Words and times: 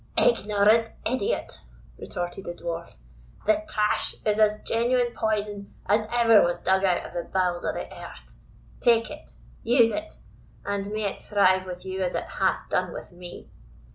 "Ignorant 0.17 0.89
idiot!" 1.05 1.59
retorted 1.99 2.45
the 2.45 2.53
Dwarf; 2.53 2.95
"the 3.45 3.63
trash 3.69 4.15
is 4.25 4.39
as 4.39 4.63
genuine 4.63 5.13
poison 5.13 5.75
as 5.85 6.07
ever 6.11 6.41
was 6.41 6.59
dug 6.59 6.83
out 6.83 7.05
of 7.05 7.13
the 7.13 7.25
bowels 7.25 7.63
of 7.63 7.75
the 7.75 7.87
earth. 8.03 8.31
Take 8.79 9.11
it 9.11 9.35
use 9.61 9.91
it, 9.91 10.17
and 10.65 10.87
may 10.91 11.03
it 11.03 11.21
thrive 11.21 11.67
with 11.67 11.85
you 11.85 12.01
as 12.01 12.15
it 12.15 12.25
hath 12.25 12.67
done 12.71 12.91
with 12.93 13.11
me!" 13.11 13.51